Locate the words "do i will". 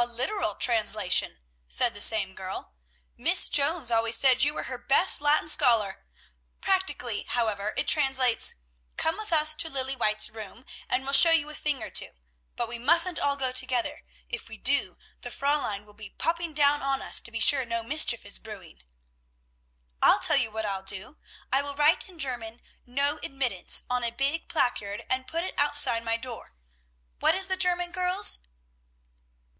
20.84-21.74